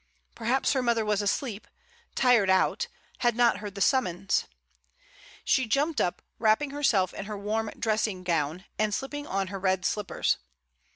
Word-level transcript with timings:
Perhaps 0.33 0.73
her 0.73 0.81
mother 0.81 1.05
was 1.05 1.21
asleep, 1.21 1.67
tired 2.15 2.49
out, 2.49 2.87
had 3.19 3.35
not 3.35 3.57
heard 3.57 3.75
the 3.75 3.81
summons. 3.81 4.45
She 5.45 5.67
jumped 5.67 6.01
up, 6.01 6.23
wrapping 6.39 6.71
herself 6.71 7.13
in 7.13 7.25
her 7.25 7.37
warm 7.37 7.69
dressing 7.77 8.23
gown, 8.23 8.65
and 8.79 8.95
slipping 8.95 9.27
on 9.27 9.49
her 9.49 9.59
red 9.59 9.85
slippers. 9.85 10.37